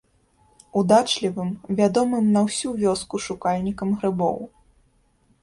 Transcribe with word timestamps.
Удачлівым, 0.79 1.51
вядомым 1.81 2.33
на 2.39 2.43
ўсю 2.47 2.73
вёску 2.85 3.15
шукальнікам 3.27 3.95
грыбоў. 4.01 4.37